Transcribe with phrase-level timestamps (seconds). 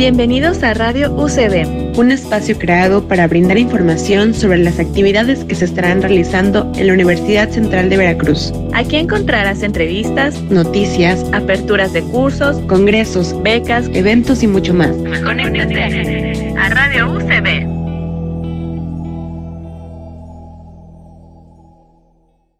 [0.00, 5.66] Bienvenidos a Radio UCB, un espacio creado para brindar información sobre las actividades que se
[5.66, 8.50] estarán realizando en la Universidad Central de Veracruz.
[8.72, 14.96] Aquí encontrarás entrevistas, noticias, aperturas de cursos, congresos, becas, eventos y mucho más.
[15.22, 17.68] Conéctate a Radio UCB.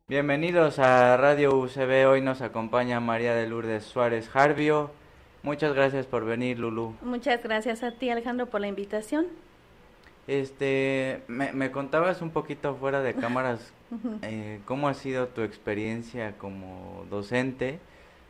[0.08, 2.06] Bienvenidos a Radio UCB.
[2.06, 4.90] Hoy nos acompaña María de Lourdes Suárez Jarvio,
[5.42, 6.94] Muchas gracias por venir, Lulu.
[7.02, 9.26] Muchas gracias a ti, Alejandro, por la invitación.
[10.26, 13.72] Este, me, me contabas un poquito fuera de cámaras
[14.22, 17.80] eh, cómo ha sido tu experiencia como docente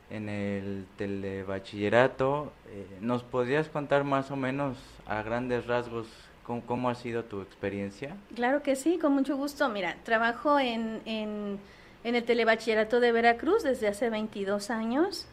[0.09, 2.51] en el telebachillerato.
[2.69, 6.07] Eh, ¿Nos podrías contar más o menos a grandes rasgos
[6.45, 8.15] cómo, cómo, ha sido tu experiencia?
[8.35, 9.69] Claro que sí, con mucho gusto.
[9.69, 11.59] Mira, trabajo en, en,
[12.03, 15.27] en el telebachillerato de Veracruz desde hace 22 años.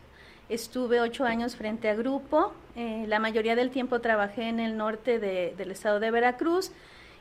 [0.49, 5.19] Estuve ocho años frente a grupo, eh, la mayoría del tiempo trabajé en el norte
[5.19, 6.73] del estado de Veracruz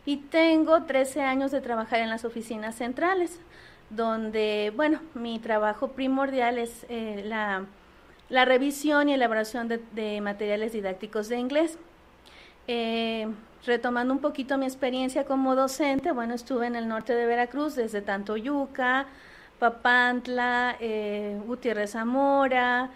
[0.06, 3.42] y tengo 13 años de trabajar en las oficinas centrales,
[3.90, 7.66] donde, bueno, mi trabajo primordial es eh, la,
[8.46, 11.78] revisión y elaboración de, materiales didácticos de inglés.
[12.70, 13.28] Eh,
[13.66, 18.02] retomando un poquito mi experiencia como docente, bueno, estuve en el norte de Veracruz, desde
[18.02, 19.08] Tantoyuca,
[19.60, 20.78] Papantla,
[21.46, 22.92] Gutiérrez Zamora,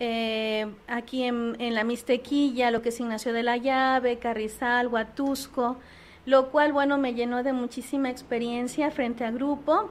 [0.00, 5.76] eh, aquí en, la Mixtequilla, lo que es Ignacio de la Llave, Carrizal, Huatusco,
[6.26, 9.90] lo cual, bueno, me llenó de muchísima experiencia frente a grupo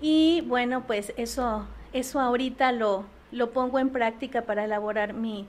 [0.00, 5.46] y, bueno, pues eso, eso ahorita lo, lo pongo en práctica para elaborar mi,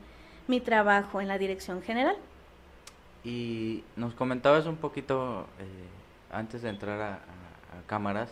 [0.47, 2.15] mi trabajo en la dirección general.
[3.23, 5.87] Y nos comentabas un poquito, eh,
[6.31, 7.19] antes de entrar a
[7.87, 8.29] cámaras,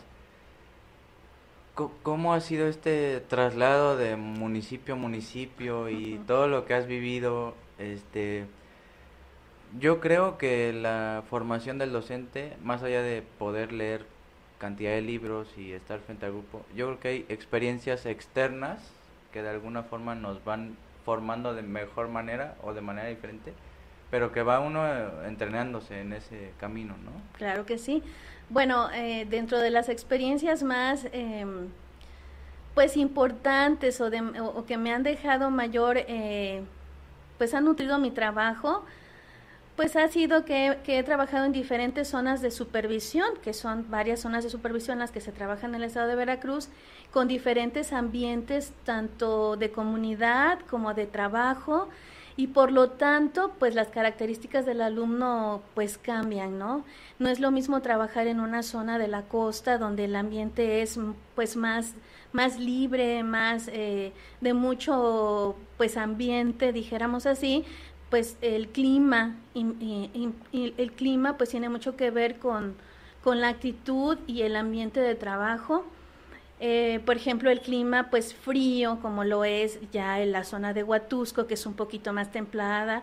[2.02, 7.54] ¿Cómo ha sido este traslado de municipio a municipio y todo lo que has vivido?
[7.78, 8.46] Este,
[9.78, 14.06] yo creo que la formación del docente, más allá de poder leer
[14.58, 18.80] cantidad de libros y estar frente al grupo, yo creo que hay experiencias externas
[19.30, 23.52] que de alguna forma nos van formando de mejor manera o de manera diferente,
[24.10, 24.82] pero que va uno
[25.26, 27.10] entrenándose en ese camino, ¿no?
[27.36, 28.02] Claro que sí.
[28.48, 31.68] Bueno, eh, dentro de las experiencias más em,
[32.74, 36.62] pues importantes o, de, o, que me han dejado mayor, eh,
[37.38, 38.84] pues han nutrido mi trabajo,
[39.74, 44.20] pues ha sido que, que, he trabajado en diferentes zonas de supervisión, que son varias
[44.20, 46.68] zonas de supervisión las que se trabajan en el estado de Veracruz,
[47.10, 51.88] con diferentes ambientes, tanto de comunidad como de trabajo,
[52.36, 56.84] y por lo tanto, pues las características del alumno pues cambian, ¿no?
[57.18, 60.98] No es lo mismo trabajar en una zona de la costa donde el ambiente es
[61.34, 61.94] pues más
[62.32, 67.64] más libre, más eh, de mucho pues ambiente, dijéramos así,
[68.10, 72.76] pues el clima, el clima pues tiene mucho que ver con,
[73.24, 75.84] con la actitud y el ambiente de trabajo
[76.58, 80.82] eh, por ejemplo, el clima pues frío, como lo es ya en la zona de
[80.82, 83.02] Huatusco, que es un poquito más templada,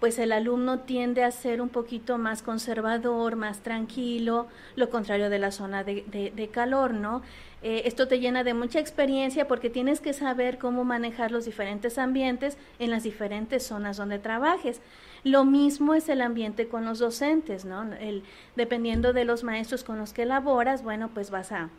[0.00, 4.46] pues el alumno tiende a ser un poquito más conservador, más tranquilo,
[4.76, 7.22] lo contrario de la zona de, calor, ¿no?
[7.62, 11.98] Eh, esto te llena de mucha experiencia porque tienes que saber cómo manejar los diferentes
[11.98, 14.80] ambientes en las diferentes zonas donde trabajes.
[15.24, 17.82] Lo mismo es el ambiente con los docentes, ¿no?
[17.94, 18.22] El,
[18.54, 21.70] dependiendo de los maestros con los que laboras, bueno, pues vas a,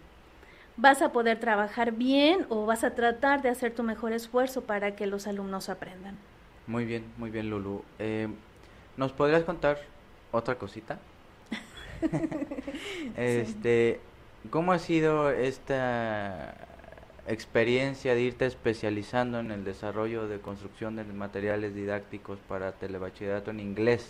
[0.78, 4.96] vas a poder trabajar bien o vas a tratar de hacer tu mejor esfuerzo para
[4.96, 6.16] que los alumnos aprendan.
[6.68, 7.84] Muy bien, muy bien, Lulu.
[8.00, 8.28] Eh,
[8.96, 9.80] ¿Nos podrías contar
[10.32, 11.00] otra cosita?
[13.18, 14.00] este,
[14.50, 16.56] ¿Cómo ha sido esta
[17.28, 23.60] experiencia de irte especializando en el desarrollo de construcción de materiales didácticos para telebachillerato en
[23.60, 24.10] inglés?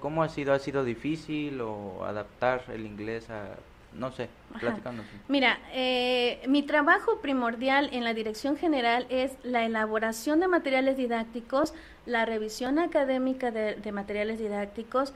[0.00, 0.54] ¿Cómo, ha sido?
[0.54, 3.56] ¿Ha sido difícil o adaptar el inglés a
[3.98, 5.10] no sé, platicándonos.
[5.28, 11.74] Mira, eh, mi trabajo primordial en la dirección general es la elaboración de materiales didácticos,
[12.04, 15.12] la revisión académica de, materiales didácticos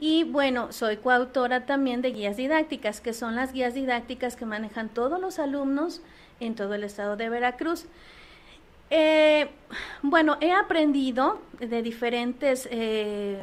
[0.00, 4.88] y bueno, soy coautora también de guías didácticas, que son las guías didácticas que manejan
[4.88, 6.02] todos los alumnos
[6.40, 7.86] en todo el estado de Veracruz.
[8.90, 9.48] Eh,
[10.02, 13.38] bueno, he aprendido de diferentes eh,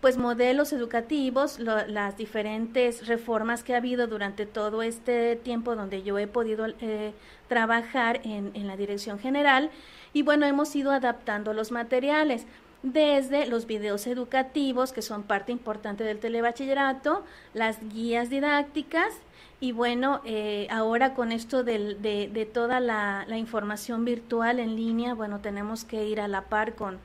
[0.00, 6.18] pues modelos educativos, las diferentes reformas que ha habido durante todo este tiempo donde yo
[6.18, 7.12] he podido eh,
[7.48, 9.70] trabajar en, en, la dirección general
[10.12, 12.46] y bueno, hemos ido adaptando los materiales
[12.84, 19.12] desde los videos educativos que son parte importante del telebachillerato, las guías didácticas
[19.60, 25.40] y bueno, eh, ahora con esto de, de, toda la información virtual en línea, bueno,
[25.40, 27.00] tenemos que ir a la par con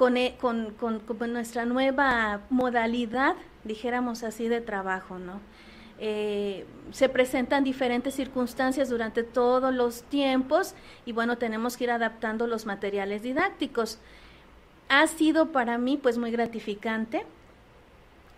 [0.00, 5.42] con, e, con, con, nuestra nueva modalidad, dijéramos así, de trabajo, ¿no?
[5.98, 10.74] Eh, se presentan diferentes circunstancias durante todos los tiempos
[11.04, 13.98] y bueno, tenemos que ir adaptando los materiales didácticos.
[14.88, 17.26] Ha sido para mí pues muy gratificante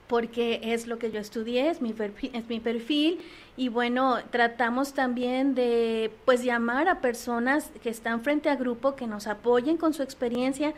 [0.08, 3.20] porque es lo que yo estudié, es mi, perfil, es mi perfil
[3.56, 9.06] y bueno, tratamos también de pues llamar a personas que están frente a grupo que
[9.06, 10.74] nos apoyen con su experiencia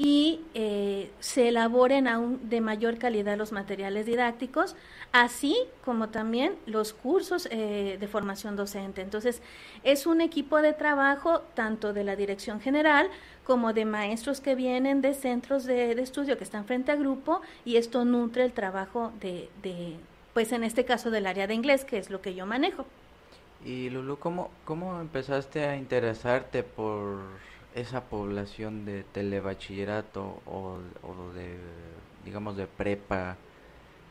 [0.00, 4.76] y eh, se elaboren aún de mayor calidad los materiales didácticos,
[5.10, 9.02] así como también los cursos eh, de formación docente.
[9.02, 9.42] Entonces,
[9.82, 13.10] es un equipo de trabajo tanto de la dirección general
[13.42, 17.74] como de maestros que vienen de centros de, estudio que están frente a grupo y
[17.76, 19.96] esto nutre el trabajo de, de,
[20.32, 22.86] pues en este caso del área de inglés, que es lo que yo manejo.
[23.64, 27.18] Y Lulu, ¿cómo, cómo empezaste a interesarte por
[27.80, 31.56] esa población de telebachillerato o, o de,
[32.24, 33.36] digamos, de prepa,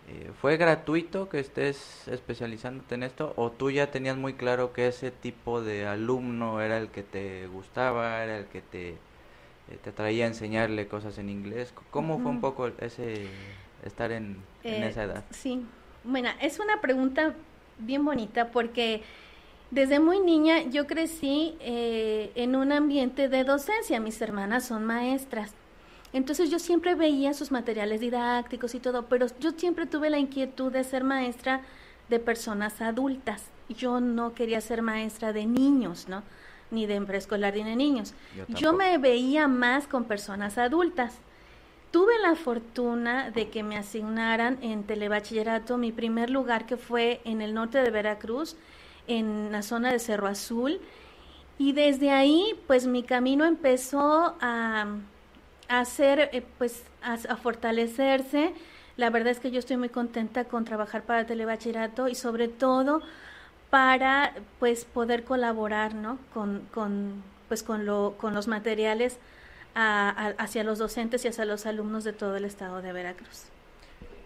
[0.10, 4.88] eh, ¿fue gratuito que estés especializándote en esto o tú ya tenías muy claro que
[4.88, 8.98] ese tipo de alumno era el que te gustaba, era el que te, eh,
[9.84, 11.74] te atraía a enseñarle cosas en inglés?
[11.92, 13.28] ¿Cómo fue un poco ese
[13.86, 15.26] estar en, en eh, esa edad?
[15.32, 15.66] Sí,
[16.06, 17.36] bueno, es una pregunta
[17.80, 19.04] bien bonita porque
[19.72, 25.54] desde muy niña yo crecí eh, en un ambiente de docencia, mis hermanas son maestras.
[26.14, 30.72] Entonces yo siempre veía sus materiales didácticos y todo, pero yo siempre tuve la inquietud
[30.72, 31.62] de ser maestra
[32.10, 33.44] de personas adultas.
[33.70, 36.24] Yo no quería ser maestra de niños, ¿no?
[36.72, 38.14] Ni de preescolar ni de niños.
[38.48, 41.16] Yo, me veía más con personas adultas.
[41.92, 47.42] Tuve la fortuna de que me asignaran en telebachillerato mi primer lugar que fue en
[47.42, 48.56] el norte de Veracruz,
[49.08, 50.80] en la zona de Cerro Azul.
[51.58, 54.88] Y desde ahí, pues mi camino empezó a,
[55.68, 58.54] hacer, eh, pues a, fortalecerse.
[58.96, 63.02] La verdad es que yo estoy muy contenta con trabajar para Telebachillerato y sobre todo
[63.70, 66.20] para pues poder colaborar ¿no?
[66.34, 69.20] con, con, pues, con, lo, con los materiales
[69.76, 73.44] hacia los docentes y hacia los alumnos de todo el estado de Veracruz.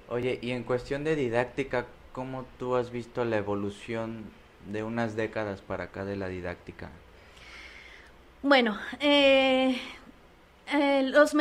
[0.08, 4.24] Oye, y en cuestión de didáctica, ¿cómo tú has visto la evolución
[4.68, 6.90] de unas décadas para acá de la didáctica?
[8.44, 9.80] Bueno, eh,
[10.74, 11.36] eh, los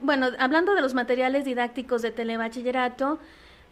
[0.00, 3.18] bueno, hablando de los materiales didácticos de telebachillerato,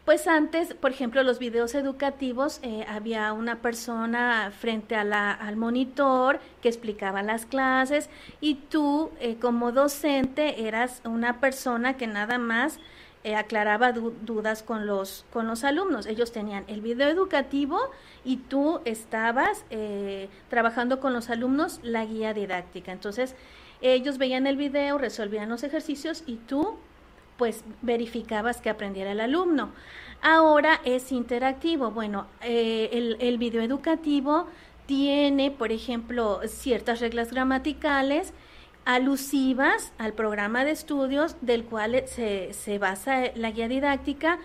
[0.04, 5.56] pues antes, por ejemplo, los videos educativos, eh, había una persona frente a la, al
[5.56, 8.10] monitor que explicaba las clases
[8.42, 9.10] y tú
[9.40, 12.78] como docente eras una persona que nada más
[13.24, 16.04] eh, aclaraba dudas con los, con los alumnos.
[16.04, 17.80] Ellos tenían el video educativo
[18.22, 22.92] y tú estabas eh, trabajando con los alumnos la guía didáctica.
[22.92, 23.34] Entonces,
[23.80, 26.76] ellos veían el video, resolvían los ejercicios y tú
[27.38, 29.70] pues verificabas que aprendiera el alumno.
[30.20, 31.90] Ahora es interactivo.
[31.90, 34.46] Bueno, eh, el, el video educativo
[34.86, 38.34] tiene, por ejemplo, ciertas reglas gramaticales
[38.84, 44.38] alusivas al programa de estudios del cual se, se basa la guía didáctica,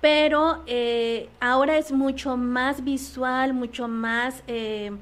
[0.00, 4.92] pero eh, ahora es mucho más visual, mucho más, eh,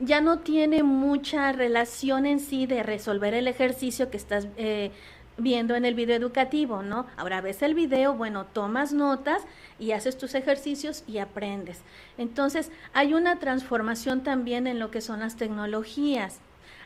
[0.00, 4.90] ya no tiene mucha relación en sí de resolver el ejercicio que estás eh,
[5.38, 7.06] viendo en el video educativo, ¿no?
[7.16, 9.42] Ahora ves el video, bueno, tomas notas
[9.78, 11.80] y haces tus ejercicios y aprendes.
[12.18, 16.40] Entonces, hay una transformación también en lo que son las tecnologías.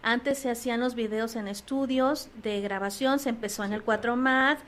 [0.06, 4.60] Antes se hacían los videos en estudios de grabación, se empezó en el 4 más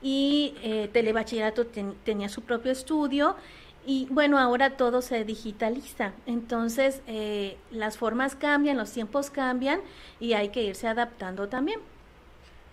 [0.00, 3.34] y eh, Telebachillerato tenía su propio estudio
[3.84, 6.12] y bueno, ahora todo se digitaliza.
[6.26, 9.80] Entonces, eh, las formas cambian, los tiempos cambian
[10.20, 11.80] y hay que irse adaptando también.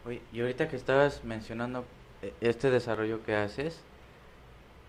[0.05, 1.85] Oye, y ahorita que estabas mencionando
[2.21, 3.81] eh, este desarrollo que haces,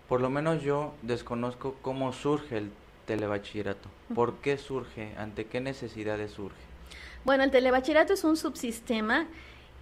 [0.07, 2.71] por lo menos yo desconozco cómo surge el
[3.07, 3.89] telebachillerato.
[4.13, 5.15] ¿Por qué surge?
[5.17, 6.72] ¿Ante qué necesidades surge?
[7.25, 9.27] Bueno, el telebachillerato es un subsistema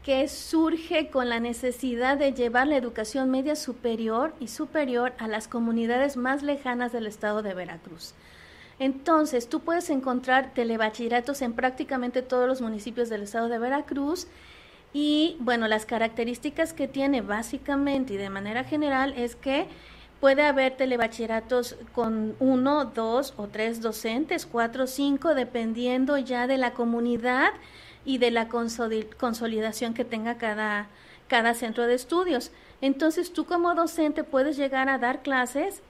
[0.03, 5.47] que surge con la necesidad de llevar la educación media superior y superior a las
[5.47, 8.13] comunidades más lejanas del estado de Veracruz.
[8.77, 14.27] Entonces, tú puedes encontrar telebachilleratos en prácticamente todos los municipios del estado de Veracruz
[14.93, 19.67] y, bueno, las características que tiene básicamente y de manera general es que
[20.21, 26.57] Puede haber telebachilleratos con uno, dos o tres docentes, cuatro o cinco, dependiendo ya de
[26.57, 27.51] la comunidad
[28.05, 30.87] y de la consolidación que tenga cada,
[31.27, 32.51] cada centro de estudios.
[32.81, 35.81] Entonces tú como docente puedes llegar a dar clases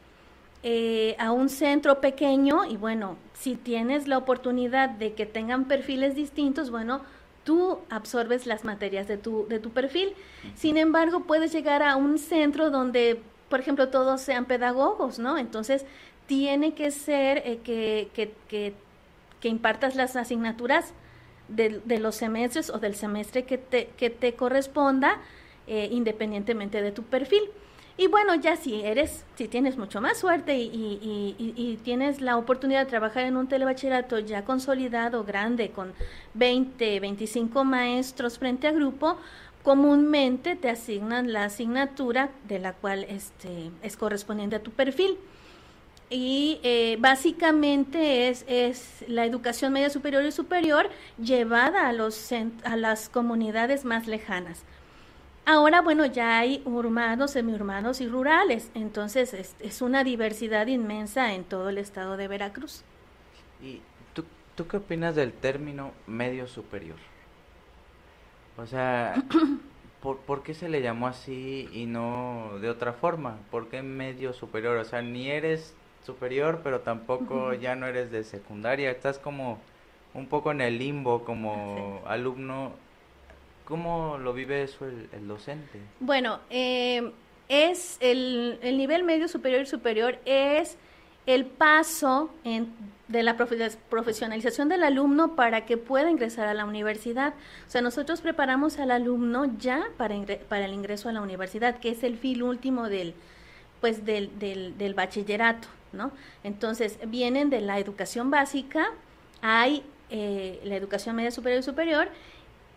[0.64, 6.16] eh, a un centro pequeño y bueno, si tienes la oportunidad de que tengan perfiles
[6.16, 7.02] distintos, bueno,
[7.44, 10.14] tú absorbes las materias de tu, de tu perfil.
[10.56, 15.38] Sin embargo, puedes llegar a un centro donde, por ejemplo, todos sean pedagogos, ¿no?
[15.38, 15.86] Entonces,
[16.25, 18.74] tiene que ser eh, que, que, que,
[19.41, 20.93] que, impartas las asignaturas
[21.50, 25.20] de, de, los semestres o del semestre que te, que te corresponda,
[25.67, 27.43] eh, independientemente de tu perfil.
[27.98, 32.22] Y bueno, ya si eres, si tienes mucho más suerte y, y, y, y, tienes
[32.22, 35.93] la oportunidad de trabajar en un telebachillerato ya consolidado, grande, con
[36.36, 39.17] 20, 25 maestros frente a grupo,
[39.63, 45.18] comúnmente te asignan la asignatura de la cual este, es correspondiente a tu perfil.
[46.10, 52.32] Y eh, básicamente es, es la educación media superior y superior llevada a, los,
[52.63, 54.63] a las comunidades más lejanas.
[55.46, 61.44] Ahora, bueno, ya hay urbanos, semiurbanos y rurales, entonces es, es, una diversidad inmensa en
[61.46, 62.84] todo el estado de Veracruz.
[63.62, 63.82] ¿Y
[64.13, 64.24] tú,
[64.56, 66.98] tú qué opinas del término medio superior?
[68.58, 69.15] O sea,
[70.01, 73.38] ¿por, ¿por qué se le llamó así y no de otra forma?
[73.50, 74.77] ¿Por qué medio superior?
[74.77, 77.60] O sea, ni eres superior, pero tampoco uh -huh.
[77.60, 79.60] ya no eres de secundaria, estás como
[80.13, 82.08] un poco en el limbo como sí.
[82.10, 82.74] alumno
[83.72, 85.79] ¿Cómo lo vive eso el, el docente?
[86.01, 87.12] Bueno, eh,
[87.48, 90.77] es el, el, nivel medio superior y superior es
[91.25, 92.74] el paso en,
[93.08, 97.34] de la profesionalización del alumno para que pueda ingresar a la universidad.
[97.68, 100.16] O sea, nosotros preparamos al alumno ya para,
[100.50, 103.13] para el ingreso a la universidad, que es el fin último del,
[103.80, 106.12] pues del, del, del bachillerato, ¿no?
[106.44, 108.88] Entonces, vienen de la educación básica,
[109.42, 112.08] hay eh, la educación media superior y superior,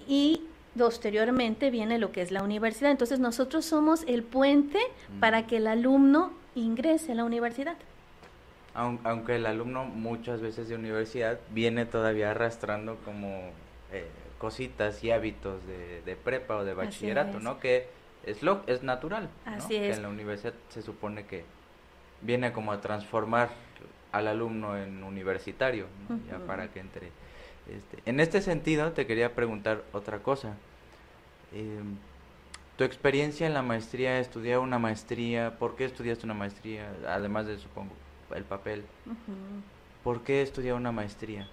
[0.06, 0.42] y
[0.76, 2.90] posteriormente viene lo que es la universidad.
[2.90, 5.20] Entonces nosotros somos el puente mm.
[5.20, 7.76] para que el alumno ingrese a la universidad.
[8.74, 13.50] Aunque el alumno muchas veces de universidad viene todavía arrastrando como
[13.92, 17.60] eh, cositas y hábitos de, de, prepa o de bachillerato, ¿no?
[17.60, 17.86] Que
[18.24, 19.84] es lo es natural, Así ¿no?
[19.84, 19.90] es.
[19.90, 21.44] Que en la universidad se supone que
[22.20, 23.50] viene como a transformar
[24.10, 26.16] al alumno en universitario, ¿no?
[26.16, 26.30] uh -huh.
[26.30, 27.10] ya para que entre
[27.68, 30.54] este, en este sentido, te quería preguntar otra cosa.
[31.52, 31.80] Eh,
[32.76, 36.92] tu experiencia en la maestría, estudiar una maestría, ¿por qué estudiaste una maestría?
[37.08, 37.92] Además de, supongo,
[38.34, 38.84] el papel.
[39.06, 39.62] Uh -huh.
[40.02, 41.48] ¿Por qué estudiar una maestría?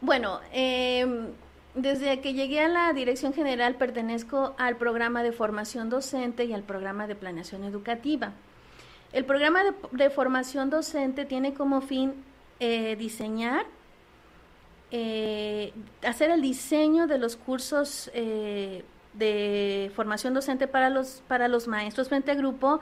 [0.00, 1.30] Bueno, eh,
[1.74, 6.62] desde que llegué a la Dirección General pertenezco al programa de formación docente y al
[6.62, 8.32] programa de planeación educativa.
[9.12, 12.14] El programa de, de formación docente tiene como fin
[12.64, 13.66] eh, diseñar,
[14.92, 15.72] eh,
[16.06, 18.84] hacer el diseño de los cursos eh,
[19.14, 22.78] de formación docente para los, para los maestros frente a grupo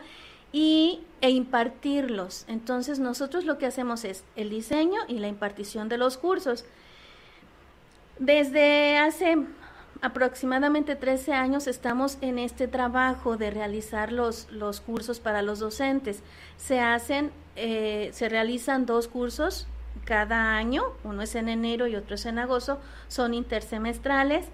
[0.52, 2.44] y, e impartirlos.
[2.48, 6.64] Entonces nosotros lo que hacemos es el diseño y la impartición de los cursos.
[8.18, 9.36] Desde hace
[10.02, 16.22] aproximadamente 13 años estamos en este trabajo de realizar los, los cursos para los docentes.
[16.56, 19.66] Se hacen, eh, se realizan dos cursos
[20.04, 24.46] cada año, uno es en enero y otro es en agosto, son intersemestrales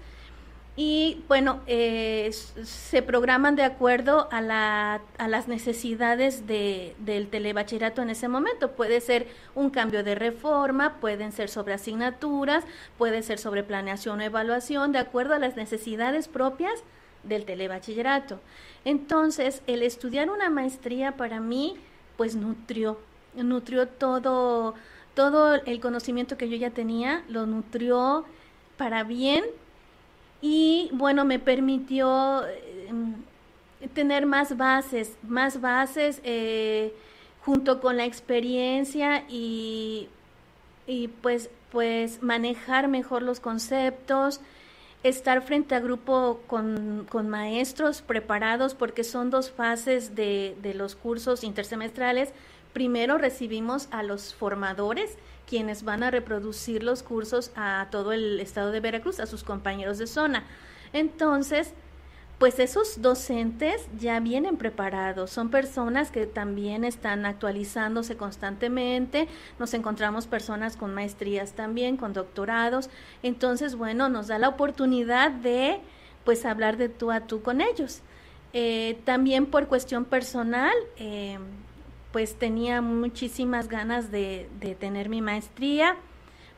[0.79, 8.03] y bueno, eh, se programan de acuerdo a, la, a las necesidades de, del telebachillerato
[8.03, 8.73] en ese momento.
[8.73, 12.63] Puede ser un cambio de reforma, pueden ser sobre asignaturas,
[12.99, 16.83] puede ser sobre planeación o evaluación, de acuerdo a las necesidades propias
[17.23, 18.39] del telebachillerato.
[18.85, 21.75] Entonces, el estudiar una maestría para mí,
[22.17, 22.99] pues nutrió,
[23.35, 24.75] nutrió todo
[25.15, 28.23] todo el conocimiento que yo ya tenía lo nutrió
[28.77, 29.43] para bien
[30.41, 32.91] y bueno, me permitió eh,
[33.93, 36.93] tener más bases, más bases eh,
[37.43, 40.09] junto con la experiencia y,
[40.85, 44.41] y pues, pues manejar mejor los conceptos,
[45.03, 50.95] estar frente a grupo con, con maestros preparados porque son dos fases de, de los
[50.95, 52.29] cursos intersemestrales.
[52.73, 58.71] Primero recibimos a los formadores, quienes van a reproducir los cursos a todo el estado
[58.71, 60.43] de Veracruz, a sus compañeros de zona.
[60.93, 61.73] Entonces,
[62.37, 69.27] pues esos docentes ya vienen preparados, son personas que también están actualizándose constantemente,
[69.57, 72.91] nos encontramos personas con maestrías también, con doctorados,
[73.23, 75.79] entonces, bueno, nos da la oportunidad de,
[76.25, 78.01] pues, hablar de tú a tú con ellos.
[78.53, 81.39] Eh, también por cuestión personal, eh,
[82.11, 85.95] pues tenía muchísimas ganas de, de, tener mi maestría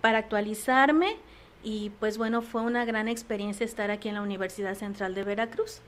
[0.01, 1.17] para actualizarme
[1.63, 5.81] y pues bueno, fue una gran experiencia estar aquí en la Universidad Central de Veracruz.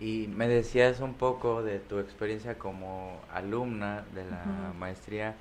[0.00, 4.78] Y me decías un poco de tu experiencia como alumna de la uh -huh.
[4.78, 5.34] maestría.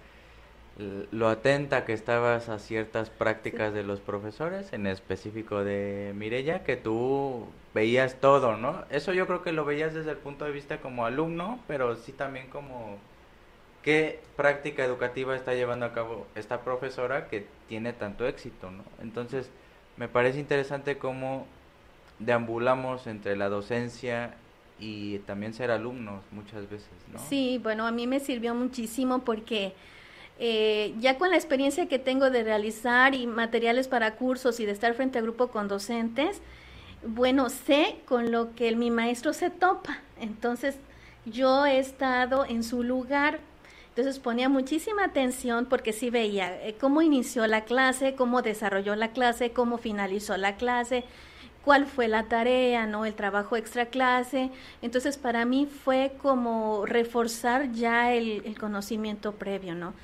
[1.11, 6.77] lo atenta que estabas a ciertas prácticas de los profesores, en específico de Mirella, que
[6.77, 8.85] tú veías todo, ¿no?
[8.91, 12.11] Eso yo creo que lo veías desde el punto de vista como alumno, pero sí
[12.11, 12.97] también como
[13.87, 18.83] qué práctica educativa está llevando a cabo esta profesora que tiene tanto éxito, ¿no?
[19.01, 19.49] Entonces,
[19.95, 21.47] me parece interesante cómo
[22.19, 24.33] deambulamos entre la docencia
[24.77, 27.19] y también ser alumnos muchas veces, ¿no?
[27.29, 29.71] Sí, bueno, a mí me sirvió muchísimo porque
[30.37, 34.73] eh, ya con la experiencia que tengo de realizar y materiales para cursos y de
[34.73, 36.41] estar frente a grupo con docentes,
[37.05, 39.99] bueno, sé con lo que mi maestro se topa.
[40.19, 40.75] Entonces,
[41.25, 43.39] yo he estado en su lugar.
[43.97, 49.07] Entonces ponía muchísima atención porque sí veía eh, cómo inició la clase, cómo desarrolló la
[49.07, 51.03] clase, cómo finalizó la clase,
[51.65, 53.05] cuál fue la tarea, ¿no?
[53.05, 54.51] El trabajo extra clase.
[54.83, 59.95] Entonces para mí fue como reforzar ya el, conocimiento previo, ¿no?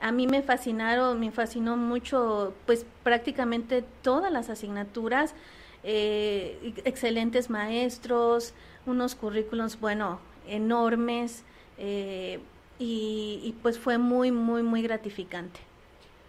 [0.00, 5.36] A mí me fascinaron, me fascinó mucho, pues prácticamente todas las asignaturas,
[5.84, 8.54] eh, excelentes maestros,
[8.86, 11.44] unos currículums, bueno, enormes,
[11.78, 12.40] eh,
[12.78, 15.60] y, pues fue muy, muy, muy gratificante.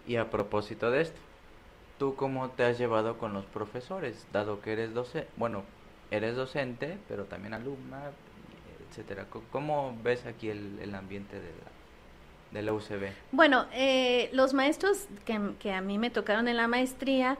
[0.06, 1.18] Y a propósito de esto,
[1.98, 5.64] ¿tú cómo te has llevado con los profesores, dado que eres docente, bueno,
[6.10, 8.10] eres docente, pero también alumna,
[8.88, 9.26] etcétera?
[9.52, 11.78] ¿Cómo ves aquí el, el ambiente de la
[12.50, 13.10] de la UCB?
[13.32, 17.36] Bueno, eh, los maestros que, que, a mí me tocaron en la maestría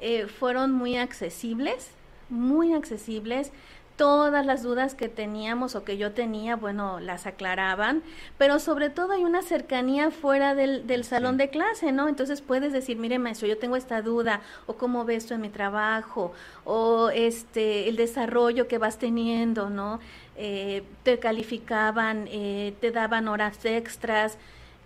[0.00, 1.90] eh, fueron muy accesibles,
[2.28, 3.52] muy accesibles.
[3.98, 8.02] Todas las dudas que teníamos o que yo tenía, bueno, las aclaraban,
[8.38, 12.08] pero sobre todo hay una cercanía fuera del, del salón de clase, ¿no?
[12.08, 15.50] Entonces puedes decir, mire maestro, yo tengo esta duda, o cómo ves esto en mi
[15.50, 16.32] trabajo,
[16.64, 20.00] o este, el desarrollo que vas teniendo, ¿no?
[20.36, 24.38] Eh, te calificaban, eh, te daban horas extras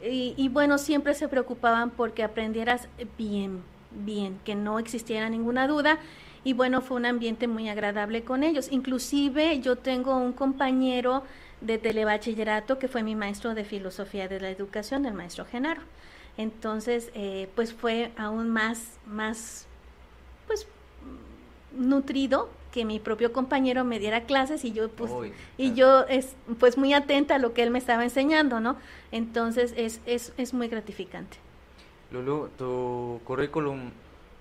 [0.03, 5.99] y, bueno, siempre se preocupaban porque aprendieras bien, bien, que no existiera ninguna duda
[6.45, 8.69] y bueno, fue un ambiente muy agradable con ellos.
[8.71, 11.23] Inclusive yo tengo un compañero
[11.61, 15.83] de telebachillerato que fue mi maestro de filosofía de la educación, el maestro Genaro.
[16.37, 19.67] Entonces, eh, pues fue aún más, más,
[20.47, 20.67] pues,
[21.77, 25.11] nutrido que mi propio compañero me diera clases y yo pues
[25.59, 28.77] y yo es pues muy atenta a lo que él me estaba enseñando, ¿no?
[29.13, 31.37] Entonces es, es, es muy gratificante.
[32.11, 33.91] Lulu, tu currículum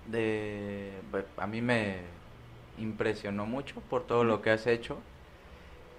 [0.06, 0.92] de
[1.36, 1.98] a mí me
[2.78, 4.98] impresionó mucho por todo lo que has hecho.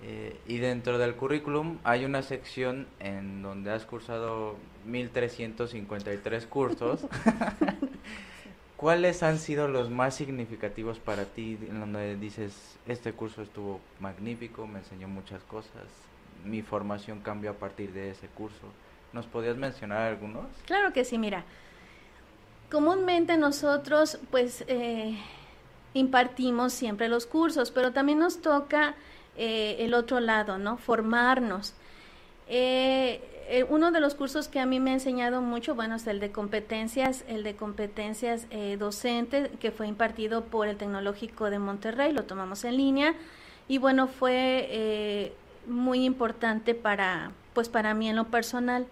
[0.05, 7.01] Eh, y dentro del currículum hay una sección en donde has cursado 1353 cursos.
[8.75, 14.67] ¿Cuáles han sido los más significativos para ti en donde dices, este curso estuvo magnífico,
[14.67, 15.83] me enseñó muchas cosas,
[16.43, 18.67] mi formación cambió a partir de ese curso?
[19.13, 20.47] ¿Nos podías mencionar algunos?
[20.65, 21.45] Claro que sí, mira.
[22.73, 25.15] Comúnmente nosotros pues eh,
[25.93, 28.95] impartimos siempre los cursos, pero también nos toca
[29.37, 30.77] eh, el otro lado, ¿no?
[30.77, 31.75] Formarnos.
[32.47, 36.07] Eh, eh, uno de los cursos que a mí me ha enseñado mucho, bueno, es
[36.07, 41.59] el de competencias, el de competencias eh, docentes, que fue impartido por el Tecnológico de
[41.59, 43.13] Monterrey, lo tomamos en línea,
[43.67, 45.33] y bueno, fue eh,
[45.67, 48.87] muy importante para, pues para mí en lo personal.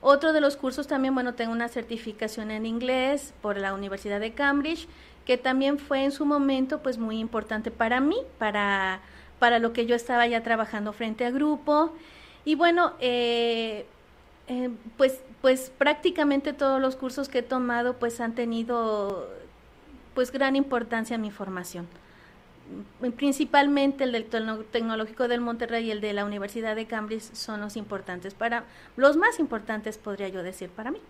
[0.00, 4.32] Otro de los cursos también, bueno, tengo una certificación en inglés por la Universidad de
[4.32, 4.88] Cambridge,
[5.24, 9.00] que también fue en su momento, pues muy importante para mí, para,
[9.38, 11.92] para lo que yo estaba ya trabajando frente a grupo.
[12.44, 13.86] Y bueno, eh,
[14.48, 19.28] eh, pues, pues prácticamente todos los cursos que he tomado pues han tenido
[20.14, 21.86] pues gran importancia en mi formación.
[23.16, 27.76] Principalmente el del Tecnológico del Monterrey y el de la Universidad de Cambridge son los
[27.76, 28.64] importantes para,
[28.96, 31.00] los más importantes podría yo decir para mí.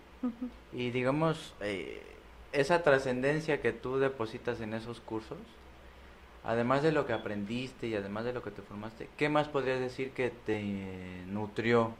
[0.73, 2.01] Y digamos, eh,
[2.51, 5.37] esa trascendencia que tú depositas en esos cursos,
[6.43, 9.79] además de lo que aprendiste y además de lo que te formaste, ¿qué más podrías
[9.79, 11.93] decir que te nutrió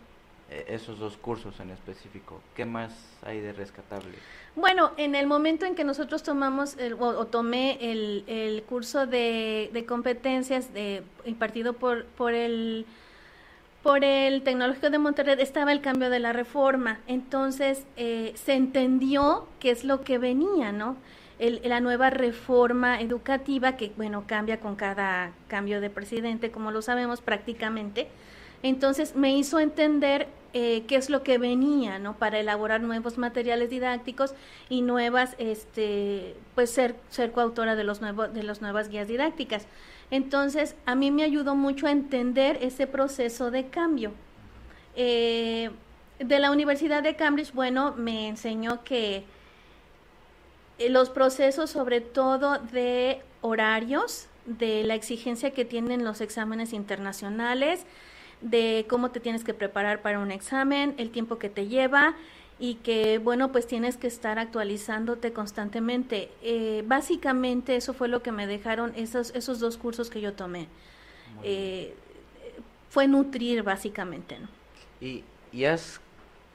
[0.68, 2.42] esos dos cursos en específico?
[2.56, 2.92] ¿Qué más
[3.24, 4.14] hay de rescatable?
[4.56, 11.04] Bueno, en el momento en que nosotros tomamos o, tomé el, curso de, competencias de,
[11.26, 12.86] impartido por, por el
[13.84, 19.48] por el Tecnológico de Monterrey estaba el cambio de la reforma, entonces eh, se entendió
[19.60, 20.98] qué es lo que venía, ¿no?
[21.40, 27.20] la nueva reforma educativa que, bueno, cambia con cada cambio de presidente, como lo sabemos
[27.22, 28.10] prácticamente.
[28.63, 32.17] Entonces me hizo entender eh, qué es lo que venía, ¿no?
[32.17, 34.34] Para elaborar nuevos materiales didácticos
[34.69, 39.65] y nuevas, este, pues ser, ser coautora de los nuevos, de las nuevas guías didácticas.
[40.12, 44.12] Entonces a mí me ayudó mucho a entender ese proceso de cambio.
[44.95, 45.71] Eh,
[46.19, 49.24] de la Universidad de Cambridge, bueno, me enseñó que
[50.78, 57.86] eh, los procesos, sobre todo de horarios, de la exigencia que tienen los exámenes internacionales,
[58.41, 62.15] de cómo te tienes que preparar para un examen, el tiempo que te lleva
[62.60, 66.30] y que, bueno, pues tienes que estar actualizándote constantemente.
[66.41, 70.67] Eh, básicamente eso fue lo que me dejaron esos, esos dos cursos que yo tomé.
[71.43, 71.95] Eh,
[72.89, 74.38] fue nutrir básicamente.
[74.39, 74.47] ¿no?
[74.99, 76.01] ¿Y, ¿Y has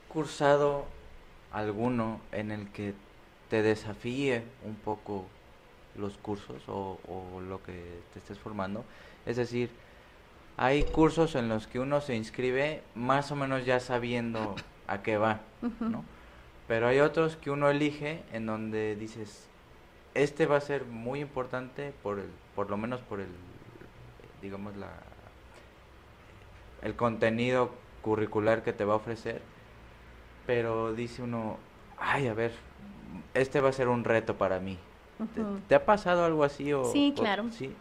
[0.09, 0.87] cursado
[1.53, 2.94] alguno en el que
[3.49, 5.27] te desafíe un poco
[5.99, 6.99] los cursos o,
[7.49, 7.72] lo que
[8.12, 8.85] te estés formando.
[9.25, 9.70] Es decir,
[10.57, 14.55] hay cursos en los que uno se inscribe más o menos ya sabiendo
[14.87, 15.40] a qué va,
[15.81, 16.05] ¿no?
[16.69, 19.49] Pero hay otros que uno elige en donde dices,
[20.14, 23.29] este va a ser muy importante por el, por lo menos por el,
[24.42, 24.90] digamos la,
[26.83, 27.71] el contenido
[28.03, 29.42] curricular que te va a ofrecer,
[30.47, 31.59] pero dice uno,
[31.99, 32.53] ay, a ver,
[33.35, 34.79] este va a ser un reto para mí.
[35.69, 36.73] ¿Te, ha pasado algo así?
[36.73, 37.47] O, sí, claro.
[37.51, 37.75] sí.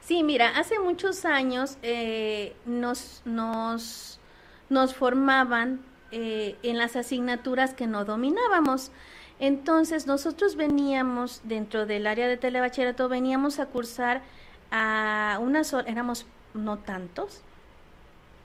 [0.00, 4.20] Sí, mira, hace muchos años eh, nos, nos,
[4.68, 5.80] nos formaban
[6.12, 8.90] eh, en las asignaturas que no dominábamos.
[9.38, 14.22] Entonces nosotros veníamos dentro del área de telebachillerato, veníamos a cursar
[14.70, 17.42] a unas éramos no tantos,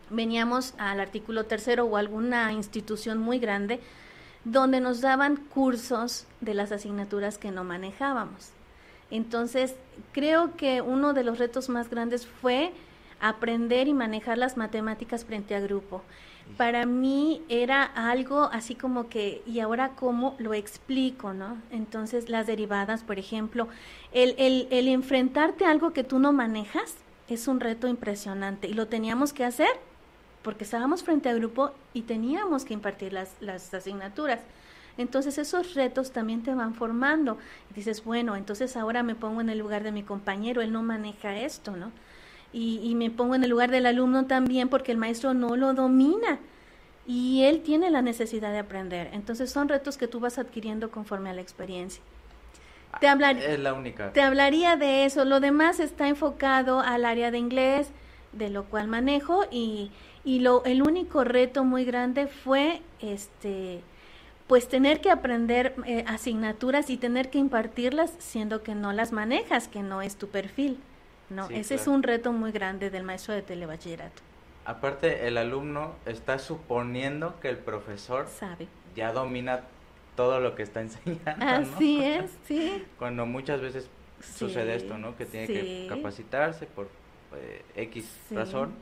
[0.10, 3.82] veníamos al artículo tercero o alguna institución muy grande
[4.44, 8.52] donde nos daban cursos de las asignaturas que no manejábamos.
[9.12, 9.76] Entonces,
[10.12, 12.72] creo que uno de los retos más grandes fue
[13.20, 16.02] aprender y manejar las matemáticas frente a grupo.
[16.58, 21.58] Para mí era algo así como que, ¿y ahora cómo lo explico, no?
[21.72, 23.68] Entonces, las derivadas, por ejemplo,
[24.12, 26.96] el, el, el enfrentarte a algo que tú no manejas
[27.28, 29.70] es un reto impresionante y lo teníamos que hacer
[30.44, 34.40] porque estábamos frente a grupo y teníamos que impartir las, las asignaturas.
[34.98, 37.38] Entonces esos retos también te van formando.
[37.72, 40.84] Y dices, bueno, entonces ahora me pongo en el lugar de mi compañero, él no
[40.84, 41.92] maneja esto, ¿no?
[42.54, 45.74] Y, y me pongo en el lugar del alumno también porque el maestro no lo
[45.74, 46.40] domina
[47.08, 49.10] y él tiene la necesidad de aprender.
[49.14, 52.02] Entonces son retos que tú vas adquiriendo conforme a la experiencia.
[53.00, 54.14] Te, hablar, es la única.
[54.14, 55.26] te hablaría de eso.
[55.26, 57.90] Lo demás está enfocado al área de inglés,
[58.32, 59.92] de lo cual manejo y,
[60.24, 63.82] y lo, el único reto muy grande fue este
[64.48, 69.68] pues tener que aprender eh, asignaturas y tener que impartirlas siendo que no las manejas,
[69.68, 70.80] que no es tu perfil.
[71.30, 71.50] ¿no?
[71.50, 74.22] Ese es un reto muy grande del maestro de telebachillerato.
[74.66, 78.68] Aparte, el alumno está suponiendo que el profesor sabe.
[78.96, 79.62] Ya domina
[80.16, 81.46] todo lo que está enseñando.
[81.46, 82.84] Así es, sí.
[83.00, 83.90] Cuando muchas veces
[84.22, 85.16] sucede esto, ¿no?
[85.18, 86.88] Que tiene que capacitarse por
[87.36, 88.74] eh, X razón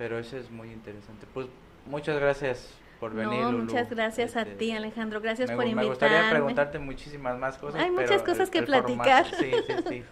[0.00, 1.26] pero eso es muy interesante.
[1.34, 1.46] Pues
[1.84, 3.40] muchas gracias por venir.
[3.40, 5.20] No, muchas gracias a este, ti, Alejandro.
[5.20, 5.82] Gracias por invitarme.
[5.82, 7.80] Me gustaría preguntarte muchísimas más cosas.
[7.80, 9.26] Hay muchas cosas que platicar.
[9.34, 10.04] sí, sí, sí.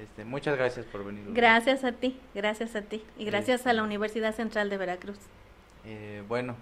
[0.00, 1.24] Este, muchas gracias por venir.
[1.28, 5.18] Gracias a ti, gracias a ti y gracias a la Universidad Central de Veracruz.
[5.84, 6.56] Eh, bueno,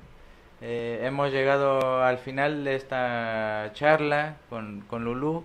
[0.61, 5.44] eh, hemos llegado al final de esta charla con, con Lulú.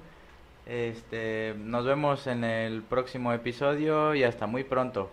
[0.65, 5.11] Este, nos vemos en el próximo episodio y hasta muy pronto.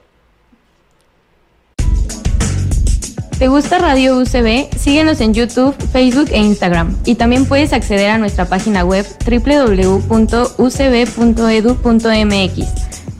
[3.40, 4.68] ¿Te gusta Radio UCB?
[4.79, 6.94] Síguenos en YouTube, Facebook e Instagram.
[7.07, 10.05] Y también puedes acceder a nuestra página web www.ucb.edu.mx.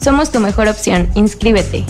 [0.05, 1.09] Somos tu mejor opción.
[1.15, 1.87] Inscríbete.